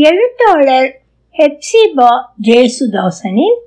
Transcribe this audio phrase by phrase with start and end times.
[0.00, 1.00] எழுத்தாளர்
[1.38, 2.08] ஹெப்சிபா
[2.42, 3.58] ஜேசுதாசனின்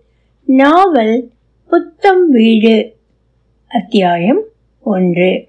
[0.45, 1.29] நாவல்
[1.67, 2.95] புத்தம் வீடு
[3.69, 4.43] அத்தியாயம்
[4.79, 5.47] ஒன்று.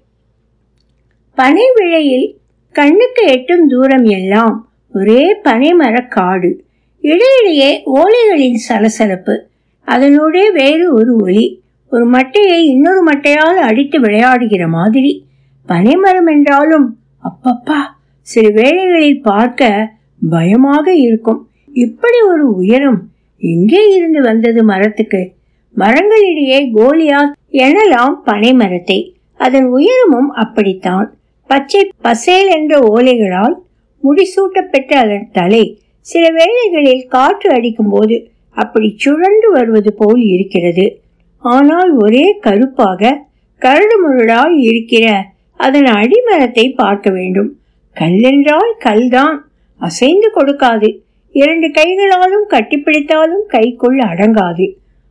[1.35, 2.37] பனை விழையில்
[2.71, 6.63] கண்ணுக்கு எட்டும் தூரம் எல்லாம் ஒரே பனைமரக் காடு.
[6.99, 9.47] இடையிடையே ஓலைகளின் சலசலப்பு
[9.83, 15.25] அதனுடைய வேறு ஒரு ஒலி ஒரு மட்டையை இன்னொரு மட்டையால் அடித்து விளையாடுகிற மாதிரி.
[15.65, 17.79] பனைமரம் என்றாலும் அப்பப்பா
[18.21, 19.93] சில வேளைகளில் பார்க்க
[20.29, 21.47] பயமாக இருக்கும்.
[21.73, 25.33] இப்படி ஒரு உயரம் எங்கே இருந்து வந்தது மரத்துக்கு?
[25.75, 31.17] மரங்களிடையே கோலியா எனலாம் பனை மரத்தை அதன் உயரமும் அப்படித்தான்.
[31.45, 33.55] பச்சை பசேல் என்ற ஓலைகளால்
[34.03, 40.99] முடிசூட்டப்பெற்ற அதன் தலை சில வேளைகளில் காற்று அடிக்கும் போது அப்படி சுழன்று வருவது போல் இருக்கிறது.
[41.39, 43.21] ஆனால் ஒரே கருப்பாக
[43.61, 45.23] கரடுமுரடாய் இருக்கிற
[45.53, 47.59] அதன் அடிமரத்தை பார்க்க வேண்டும்.
[47.97, 49.44] கல்லென்றால் கல்தான்.
[49.77, 50.89] அசைந்து கொடுக்காது.
[51.31, 54.67] இரண்டு கைகளாலும் கட்டிப்பிடித்தாலும் கைக்குள் அடங்காது.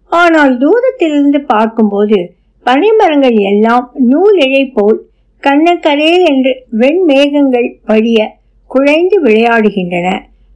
[0.07, 2.35] ஆனால் தூரத்திலிருந்து பார்க்கும்போது
[2.67, 5.07] பனைமரங்கள் எல்லாம் நூல் இழை போல்
[5.43, 10.09] கண்ணக்கரையில் என்று வெண்மேகங்கள் படிய குழைந்து விளையாடுகின்றன.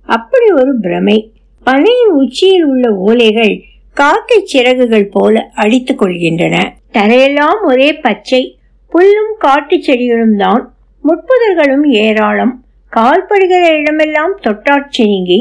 [0.02, 1.32] அப்படி ஒரு பிரமை
[1.66, 3.60] பனையின் உச்சியில் உள்ள ஓலைகள்
[3.92, 6.56] காக்கை சிறகுகள் போல அடித்துக் கொள்கின்றன.
[6.92, 8.58] தரையெல்லாம் ஒரே பச்சை
[8.92, 12.54] புல்லும் காட்டு செடிகளும் தான் முட்புதர்களும் ஏராளம்.
[12.92, 15.40] கால்படுகிற இடமெல்லாம் தொட்டாட்சிங்கி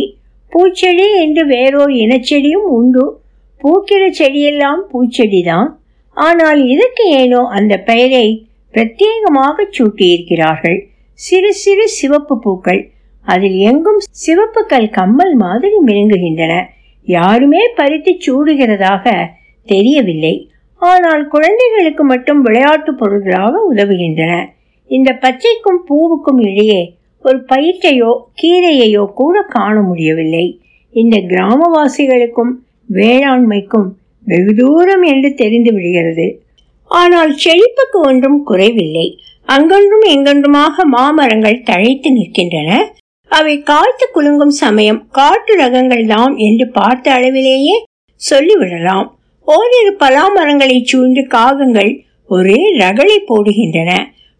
[0.53, 3.05] பூச்செடி என்று வேறோர் இனச்செடியும் உண்டு.
[3.61, 5.69] பூக்கிற செடியெல்லாம் பூச்செடிதான்.
[6.17, 8.27] ஆனால் இதற்கு ஏனோ அந்த பெயரை
[8.73, 10.77] பிரத்யேகமாக சூட்டியிருக்கிறார்கள்.
[11.19, 12.81] சிறு சிறு சிவப்பு பூக்கள்.
[13.25, 16.53] அதில் எங்கும் சிவப்பு கல் கம்மல் மாதிரி மினுங்குகின்றன
[17.07, 19.05] யாருமே பறித்து சூடுகிறதாக
[19.67, 20.35] தெரியவில்லை.
[20.81, 24.33] ஆனால் குழந்தைகளுக்கு மட்டும் விளையாட்டு பொருள்களாக உதவுகின்றன.
[24.89, 26.81] இந்த பச்சைக்கும் பூவுக்கும் இடையே
[27.27, 28.11] ஒரு பயிற்றையோ
[28.41, 30.45] கீரையையோ கூட காண முடியவில்லை.
[30.93, 32.53] இந்த கிராமவாசிகளுக்கும்
[32.89, 33.87] வேளாண்மைக்கும்
[34.25, 36.27] வெகு தூரம் என்று தெரிந்து விடுகிறது.
[36.91, 39.07] ஆனால் செழிப்புக்கு ஒன்றும் குறைவில்லை.
[39.47, 42.71] அங்கொன்றும் எங்கொன்றுமாக மாமரங்கள் தழைத்து நிற்கின்றன.
[43.31, 47.75] அவை காய்த்து குலுங்கும் சமயம் காட்டு ரகங்கள் தாம் என்று பார்த்த அளவிலேயே
[48.21, 49.07] சொல்லிவிடலாம்.
[49.47, 51.91] ஓரிரு பலாமரங்களை சூழ்ந்து காகங்கள்
[52.29, 53.91] ஒரே ரகளை போடுகின்றன.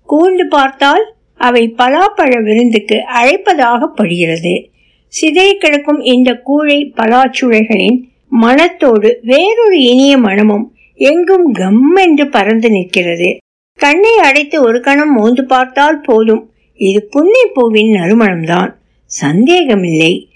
[0.10, 1.04] கூர்ந்து பார்த்தால்
[1.38, 4.56] அவை பலாப்பழ விருந்துக்கு அழைப்பதாக படுகிறது
[5.14, 8.00] சிதை கிடக்கும் இந்த கூழை பலாச்சுளைகளின்
[8.30, 10.66] மனத்தோடு வேறொரு இனிய மனமும்
[11.00, 13.38] எங்கும் கம் என்று பறந்து நிற்கிறது.
[13.80, 16.44] கண்ணை அடைத்து ஒரு கணம் மோந்து பார்த்தால் போதும்.
[16.80, 18.72] இது புன்னை பூவின் நறுமணம்தான்.
[19.06, 20.30] சந்தேகமில்லை.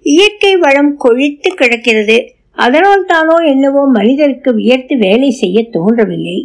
[0.00, 2.16] இயற்கை வளம் கொழித்து கிடக்கிறது.
[2.52, 6.38] அதனால் தானோ என்னவோ மனிதருக்கு வியர்த்து வேலை செய்ய தோன்றவில்லை.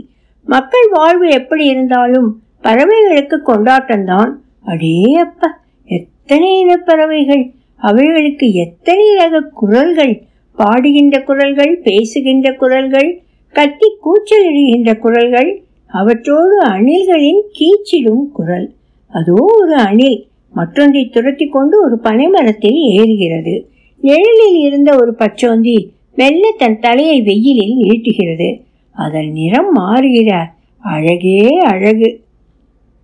[0.47, 2.29] மக்கள் வாழ்வு எப்படி இருந்தாலும்
[2.63, 4.31] பறவைகளுக்கு கொண்டாட்டம்தான்.
[4.63, 7.51] அடே அப்பா எத்தனை இனப்பறவைகள் பறவைகள்?
[7.75, 10.22] அவைகளுக்கு எத்தனை ரக குரல்கள்?
[10.56, 18.73] பாடுகின்ற குரல்கள் பேசுகின்ற குரல்கள் கத்தி கூச்சலிடுகின்ற குரல்கள் அவற்றோடு அணில்களின் கீச்சிடும் குரல்.
[19.07, 23.63] அதோ ஒரு அணில் மற்றொன்றை துரத்தி கொண்டு ஒரு பனைமரத்தில் ஏறுகிறது.
[24.01, 28.62] நிழலில் இருந்த ஒரு பச்சோந்தி மெல்ல தன் தலையை வெயிலில் நீட்டுகிறது.
[28.91, 30.44] அதன் நிறம் மாறுகிற
[30.79, 32.25] அழகே அழகு.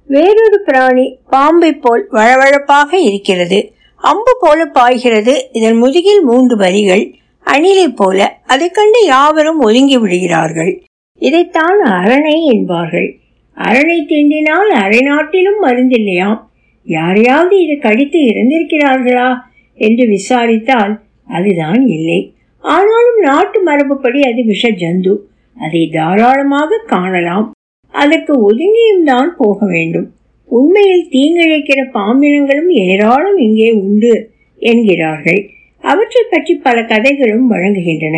[0.06, 3.74] வேறொரு பிராணி பாம்பை போல் வழவழப்பாக இருக்கிறது.
[3.96, 5.50] அம்பு போல பாய்கிறது.
[5.52, 7.14] இதன் முதுகில் மூன்று வரிகள்.
[7.46, 10.84] அணிலை போல அதை கண்டு யாவரும் ஒதுங்கி விடுகிறார்கள்.
[11.16, 13.18] இதைத்தான் அரணை என்பார்கள்.
[13.54, 16.40] அரணை தீண்டினால் அரை நாட்டிலும் மருந்தில்லையாம்.
[16.84, 19.36] யாரையாவது இது கடித்து இறந்திருக்கிறார்களா
[19.76, 22.36] என்று விசாரித்தால் அதுதான் இல்லை.
[22.60, 25.18] ஆனாலும் நாட்டு மரபுப்படி அது விஷ ஜந்து
[25.60, 27.52] அதை தாராளமாக காணலாம்.
[27.94, 30.08] அதற்கு ஒதுங்கியும் தான் போக வேண்டும்.
[30.50, 34.14] உண்மையில் தீங்கிழைக்கிற பாம்பினங்களும் ஏராளம் இங்கே உண்டு
[34.62, 35.42] என்கிறார்கள்.
[35.84, 38.18] அவற்றை பற்றி பல கதைகளும் வழங்குகின்றன.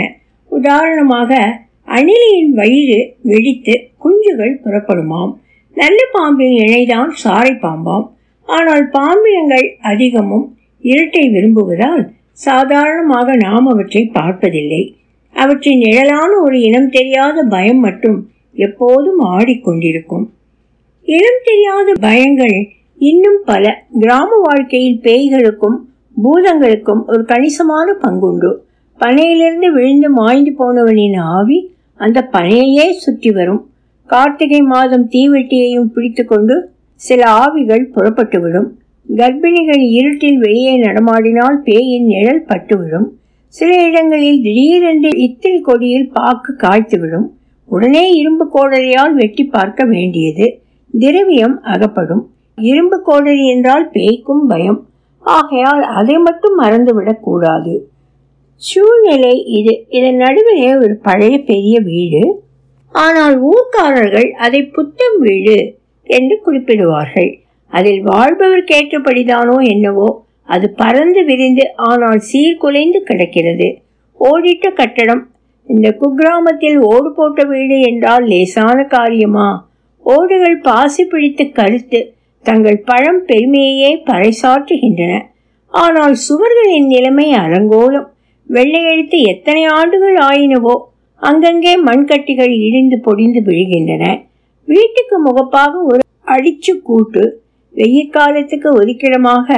[0.51, 1.39] உதாரணமாக
[1.87, 5.31] அணிலியின் வயிறு வெடித்து குஞ்சுகள் புறப்படுமாம்.
[5.77, 8.05] நல்ல பாம்பின் இணைதான் சாரை பாம்பாம்.
[8.49, 10.45] ஆனால் பாம்பினங்கள் அதிகமும்
[10.83, 12.03] இருட்டை விரும்புவதால்
[12.45, 14.81] சாதாரணமாக நாம் அவற்றை பார்ப்பதில்லை.
[15.35, 18.17] அவற்றின் நிழலான ஒரு இனம் தெரியாத பயம் மட்டும்
[18.55, 20.25] எப்போதும் ஆடிக்கொண்டிருக்கும்.
[21.07, 22.57] இனம் தெரியாத பயங்கள்
[22.97, 25.77] இன்னும் பல கிராம வாழ்க்கையில் பேய்களுக்கும்
[26.23, 28.51] பூதங்களுக்கும் ஒரு கணிசமான பங்குண்டு.
[28.99, 31.59] பனையிலிருந்து விழுந்து மாய்ந்து போனவனின் ஆவி
[31.95, 33.61] அந்த பனையையே சுற்றி வரும்.
[34.05, 36.55] கார்த்திகை மாதம் தீவெட்டியையும் பிடித்துக்கொண்டு
[36.93, 38.67] சில ஆவிகள் புறப்பட்டுவிடும்.
[39.15, 43.07] கர்ப்பிணிகள் இருட்டில் வெளியே நடமாடினால் பேயின் நிழல் பட்டுவிடும்.
[43.47, 47.27] சில இடங்களில் திடீரென்று இத்தில் கொடியில் பாக்கு காய்த்துவிடும்.
[47.65, 50.61] உடனே இரும்பு கோடரியால் வெட்டி பார்க்க வேண்டியது.
[50.99, 52.29] திரவியம் அகப்படும்.
[52.55, 54.87] இரும்பு கோடரி என்றால் பேய்க்கும் பயம்.
[55.19, 57.89] ஆகையால் அதை மட்டும் மறந்துவிடக் கூடாது.
[58.55, 59.85] சூழ்நிலை இது.
[59.89, 62.43] இதன் நடுவிலே ஒரு பழைய பெரிய வீடு.
[62.91, 67.37] ஆனால் ஊர்க்காரர்கள் அதை புத்தம் வீடு என்று குறிப்பிடுவார்கள்.
[67.67, 73.79] அதில் வாழ்பவர் கேட்டபடிதானோ என்னவோ அது பறந்து விரிந்து ஆனால் சீர்குலைந்து கிடக்கிறது.
[74.19, 75.34] ஓடிட்ட கட்டடம்
[75.69, 79.47] இந்த குக்கிராமத்தில் ஓடு போட்ட வீடு என்றால் லேசான காரியமா?
[80.05, 81.99] ஓடுகள் பாசி பிடித்து கருத்து
[82.45, 85.13] தங்கள் பழம் பெருமையையே பறைசாற்றுகின்றன.
[85.73, 88.07] ஆனால் சுவர்களின் நிலைமை அலங்கோலம்.
[88.49, 90.75] வெள்ளையெழுத்து எத்தனை ஆண்டுகள் ஆயினவோ
[91.21, 94.03] அங்கங்கே மண்கட்டிகள் இடிந்து பொடிந்து விழுகின்றன.
[94.67, 97.23] வீட்டுக்கு முகப்பாக ஒரு அடிச்சு கூட்டு
[97.75, 99.57] வெயில் காலத்துக்கு ஒதுக்கிடமாக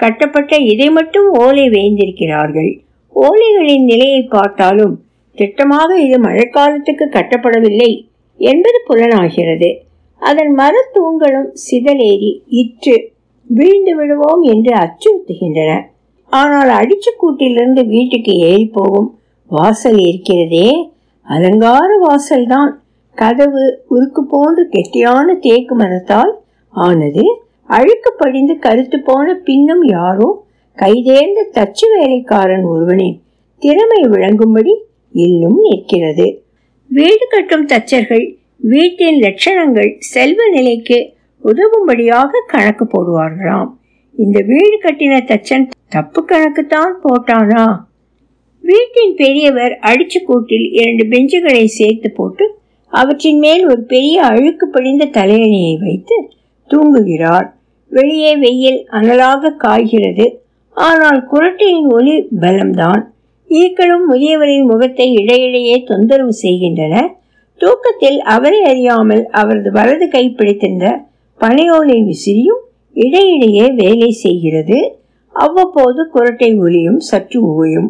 [0.00, 2.70] கட்டப்பட்ட இதை மட்டும் ஓலை வேந்திருக்கிறார்கள்.
[3.16, 4.94] ஓலைகளின் நிலையை பார்த்தாலும்
[5.38, 7.90] திட்டமாக இது மழைக்காலத்துக்கு கட்டப்படவில்லை
[8.40, 9.70] என்பது புலனாகிறது.
[10.22, 12.30] அதன் மரத்தூண்களும் சிதலேறி
[12.60, 12.96] இற்று
[13.50, 15.72] வீழ்ந்து விடுவோம் என்று அச்சுறுத்துகின்றன.
[16.30, 19.08] ஆனால் அடிச்சு கூட்டிலிருந்து வீட்டுக்கு ஏறி போகும்
[19.50, 20.68] வாசல் இருக்கிறதே
[21.26, 22.72] அலங்கார வாசல்தான்.
[23.18, 26.32] கதவு உருக்கு போன்ற கெட்டியான தேக்கு மரத்தால்
[26.74, 27.24] ஆனது
[27.68, 30.28] அழுக்கு படிந்து கருத்து போன பின்னும் யாரோ
[30.78, 33.16] கைதேர்ந்த தச்சு வேலைக்காரன் ஒருவனின்
[33.62, 34.74] திறமை விளங்கும்படி
[35.24, 36.26] இன்னும் நிற்கிறது.
[36.90, 38.26] வீடு கட்டும் தச்சர்கள்
[38.72, 40.98] வீட்டின் லட்சணங்கள் செல்வ நிலைக்கு
[41.44, 43.70] உதவும்படியாக கணக்கு போடுவார்களாம்.
[44.14, 47.64] இந்த வீடு கட்டின தச்சன் தப்பு கணக்கு தான் போட்டானா?
[48.64, 52.46] வீட்டின் பெரியவர் அடிச்சு கூட்டில் இரண்டு பெஞ்சுகளை சேர்த்து போட்டு
[52.92, 56.16] அவற்றின் மேல் ஒரு பெரிய அழுக்கு படிந்த தலையணியை வைத்து
[56.70, 57.48] தூங்குகிறார்.
[57.92, 60.26] வெளியே வெயில் அனலாக காய்கிறது.
[60.76, 63.02] ஆனால் குரட்டையின் ஒலி பலம்தான்.
[63.50, 66.94] ஈக்களும் முதியவரின் முகத்தை இடையிடையே தொந்தரவு செய்கின்றன
[67.60, 70.86] தூக்கத்தில் அவரை அறியாமல் அவரது வலது கை பிடித்திருந்த
[71.40, 72.62] பனையோலை விசிறியும்
[72.96, 74.78] இடையிடையே வேலை செய்கிறது.
[75.34, 77.88] அவ்வப்போது குரட்டை ஒலியும் சற்று ஓயும்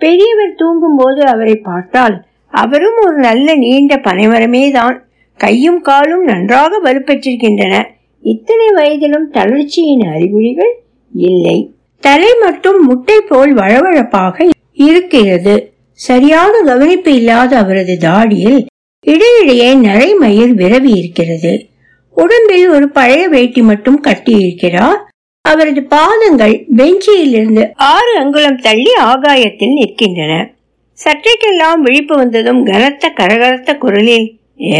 [0.00, 2.16] பெரியவர் தூங்கும்போது அவரை பார்த்தால்
[2.52, 4.96] அவரும் ஒரு நல்ல நீண்ட பனைமரமே தான்
[5.40, 7.74] கையும் காலும் நன்றாக வலுப்பெற்றிருக்கின்றன.
[8.24, 10.72] இத்தனை வயதிலும் தளர்ச்சியின் அறிகுறிகள்
[11.12, 11.58] இல்லை.
[12.02, 14.48] தலை மட்டும் முட்டை போல் வழவழப்பாக
[14.86, 15.54] இருக்கிறது.
[15.98, 18.60] சரியாக கவனிப்பு இல்லாத அவரது தாடியில்
[19.06, 21.52] இடையிடையே நரைமயிர் விரவி இருக்கிறது.
[22.16, 24.98] உடம்பில் ஒரு பழைய வேட்டி மட்டும் கட்டியிருக்கிறார்.
[25.44, 27.62] அவரது பாதங்கள் பெஞ்சியில் இருந்து
[27.92, 30.32] ஆறு அங்குலம் தள்ளி ஆகாயத்தில் நிற்கின்றன.
[30.98, 34.26] சற்றைக்கெல்லாம் விழிப்பு வந்ததும் கனத்த கரகரத்த குரலில்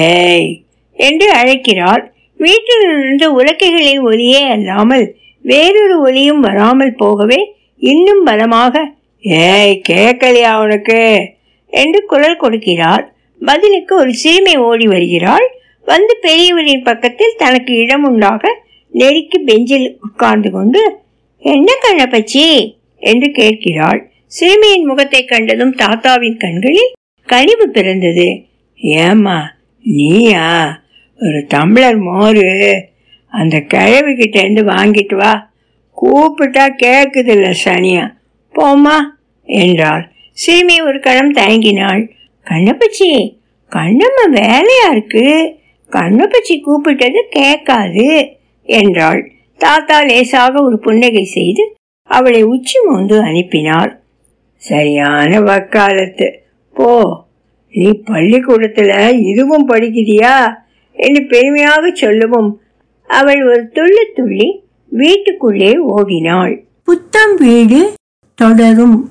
[0.01, 0.51] ஏய்
[0.99, 2.03] என்று அழைக்கிறார்.
[2.41, 5.05] வீட்டிலிருந்து உலக்கைகளின் ஒலியே அல்லாமல்
[5.45, 7.41] வேறொரு ஒலியும் வராமல் போகவே
[7.83, 8.85] இன்னும் பலமாக
[9.23, 11.31] ஏய் கேட்கலையா உனக்கு?
[11.67, 13.07] என்று குரல் கொடுக்கிறாள்
[13.45, 15.51] பதிலுக்கு ஒரு சிறுமி ஓடி வருகிறாள்.
[15.85, 20.99] வந்து பெரியவரின் பக்கத்தில் தனக்கு இடம் உண்டாக நெருக்கி பெஞ்சில் உட்கார்ந்து கொண்டு
[21.39, 22.77] என்ன கண்ணப்பச்சி?
[22.99, 24.11] என்று கேட்கிறாள்.
[24.27, 26.93] சிறுமியின் முகத்தை கண்டதும் தாத்தாவின் கண்களில்
[27.27, 28.45] கனிவு பிறந்தது.
[28.83, 29.41] ஏமா
[29.83, 30.81] நீயா?
[31.21, 32.81] ஒரு டம்ளர் மோரு.
[33.29, 35.51] அந்த கிழவி கிட்ட இருந்து வாங்கிட்டு வா.
[36.03, 38.21] கூப்பிட்டா கேக்குதில்ல சனியா.
[38.63, 38.97] போமா?
[39.43, 40.11] என்றாள்.
[40.33, 42.11] சிறுமி ஒரு கணம் தயங்கினாள்.
[42.51, 43.37] கண்ணப்பச்சி
[43.71, 45.55] கண்ணம்மா வேலையா இருக்கு?
[45.91, 49.33] கண்ணப்பச்சி கூப்பிட்டது கேட்காது என்றாள்.
[49.59, 54.01] தாத்தா லேசாக ஒரு புன்னகை செய்து அவளை உச்சி மோந்து அனுப்பினார்.
[54.57, 56.33] சரியான வக்காலத்து.
[56.75, 57.25] போ
[57.71, 60.55] நீ பள்ளிக்கூடத்துல இதுவும் படிக்கிறியா?
[60.93, 62.61] என்று பெருமையாக சொல்லவும்
[63.07, 66.65] அவள் ஒரு துள்ளி துள்ளி வீட்டுக்குள்ளே ஓடினாள்.
[66.85, 67.93] புத்தம் வீடு?
[68.37, 69.11] 到那个。